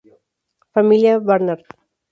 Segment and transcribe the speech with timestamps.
[0.73, 1.61] Familia Barnard